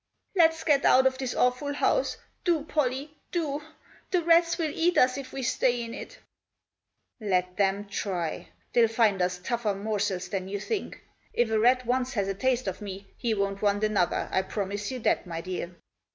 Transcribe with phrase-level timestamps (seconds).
[0.35, 2.17] "Let's get out of this awful house.
[2.43, 3.61] Do, Pollie, do!
[4.09, 6.17] The rats will eat us if we stay in it"
[7.19, 8.47] "Let 'em try.
[8.73, 11.03] They'll find us tougher morsels than you think.
[11.33, 14.89] If a rat once has a taste of me he won't want another, I promise
[14.89, 15.75] you that, my dear."